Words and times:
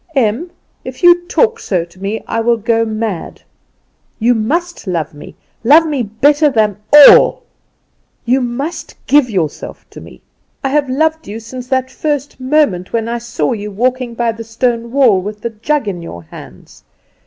"Em, 0.15 0.49
if 0.83 1.03
you 1.03 1.27
talk 1.27 1.59
so 1.59 1.85
to 1.85 2.01
me 2.01 2.23
I 2.27 2.39
will 2.39 2.57
go 2.57 2.83
mad! 2.85 3.43
You 4.17 4.33
must 4.33 4.87
love 4.87 5.13
me, 5.13 5.35
love 5.63 5.85
me 5.85 6.01
better 6.01 6.49
than 6.49 6.77
all! 6.91 7.43
You 8.25 8.41
must 8.41 8.95
give 9.05 9.29
yourself 9.29 9.87
to 9.91 10.01
me. 10.01 10.23
I 10.63 10.69
have 10.69 10.89
loved 10.89 11.27
you 11.27 11.39
since 11.39 11.67
that 11.67 11.91
first 11.91 12.39
moment 12.39 12.93
when 12.93 13.07
I 13.07 13.19
saw 13.19 13.53
you 13.53 13.69
walking 13.69 14.15
by 14.15 14.31
the 14.31 14.43
stone 14.43 14.91
wall 14.91 15.21
with 15.21 15.41
the 15.41 15.51
jug 15.51 15.87
in 15.87 16.01
your 16.01 16.23
hands. 16.23 16.83